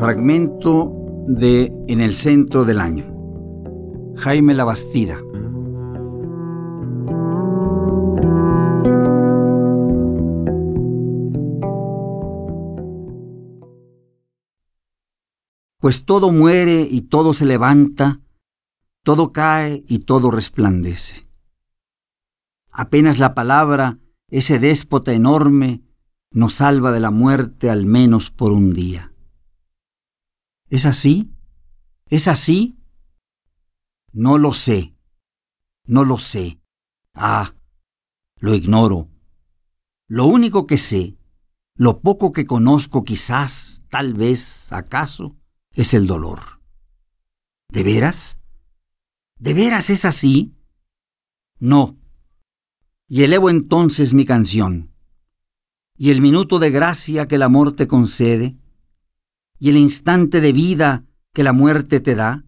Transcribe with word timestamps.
Fragmento 0.00 0.96
de 1.26 1.70
En 1.86 2.00
el 2.00 2.14
centro 2.14 2.64
del 2.64 2.80
año. 2.80 3.04
Jaime 4.16 4.54
Labastida. 4.54 5.20
Pues 15.80 16.06
todo 16.06 16.32
muere 16.32 16.88
y 16.90 17.02
todo 17.02 17.34
se 17.34 17.44
levanta, 17.44 18.22
todo 19.04 19.32
cae 19.32 19.84
y 19.86 19.98
todo 19.98 20.30
resplandece. 20.30 21.28
Apenas 22.70 23.18
la 23.18 23.34
palabra, 23.34 23.98
ese 24.30 24.58
déspota 24.58 25.12
enorme, 25.12 25.82
nos 26.30 26.54
salva 26.54 26.90
de 26.90 27.00
la 27.00 27.10
muerte 27.10 27.68
al 27.68 27.84
menos 27.84 28.30
por 28.30 28.52
un 28.52 28.72
día. 28.72 29.09
¿Es 30.70 30.86
así? 30.86 31.34
¿Es 32.06 32.28
así? 32.28 32.78
No 34.12 34.38
lo 34.38 34.52
sé. 34.52 34.94
No 35.84 36.04
lo 36.04 36.16
sé. 36.16 36.60
Ah, 37.12 37.56
lo 38.36 38.54
ignoro. 38.54 39.10
Lo 40.06 40.26
único 40.26 40.68
que 40.68 40.78
sé, 40.78 41.18
lo 41.74 42.00
poco 42.00 42.30
que 42.30 42.46
conozco 42.46 43.04
quizás, 43.04 43.84
tal 43.88 44.14
vez, 44.14 44.72
acaso, 44.72 45.36
es 45.72 45.92
el 45.92 46.06
dolor. 46.06 46.60
¿De 47.68 47.82
veras? 47.82 48.40
¿De 49.38 49.54
veras 49.54 49.90
es 49.90 50.04
así? 50.04 50.54
No. 51.58 51.98
Y 53.08 53.24
elevo 53.24 53.50
entonces 53.50 54.14
mi 54.14 54.24
canción. 54.24 54.94
Y 55.96 56.10
el 56.10 56.20
minuto 56.20 56.60
de 56.60 56.70
gracia 56.70 57.26
que 57.26 57.34
el 57.34 57.42
amor 57.42 57.74
te 57.74 57.88
concede, 57.88 58.59
y 59.60 59.68
el 59.68 59.76
instante 59.76 60.40
de 60.40 60.52
vida 60.52 61.04
que 61.32 61.44
la 61.44 61.52
muerte 61.52 62.00
te 62.00 62.16
da, 62.16 62.44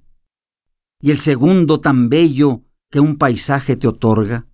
y 1.00 1.10
el 1.10 1.18
segundo 1.18 1.80
tan 1.80 2.08
bello 2.08 2.62
que 2.90 2.98
un 2.98 3.16
paisaje 3.16 3.76
te 3.76 3.86
otorga, 3.86 4.48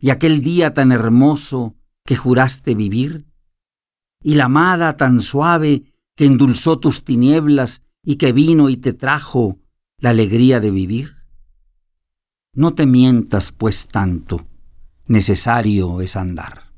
y 0.00 0.10
aquel 0.10 0.40
día 0.40 0.72
tan 0.72 0.92
hermoso 0.92 1.76
que 2.06 2.16
juraste 2.16 2.74
vivir, 2.74 3.26
y 4.22 4.36
la 4.36 4.44
amada 4.44 4.96
tan 4.96 5.20
suave 5.20 5.92
que 6.16 6.26
endulzó 6.26 6.78
tus 6.78 7.04
tinieblas 7.04 7.84
y 8.02 8.16
que 8.16 8.32
vino 8.32 8.70
y 8.70 8.76
te 8.76 8.92
trajo 8.92 9.58
la 9.98 10.10
alegría 10.10 10.60
de 10.60 10.70
vivir? 10.70 11.16
No 12.54 12.74
te 12.74 12.86
mientas 12.86 13.50
pues 13.50 13.88
tanto, 13.88 14.46
necesario 15.06 16.00
es 16.00 16.16
andar. 16.16 16.73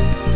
Bye. 0.00 0.29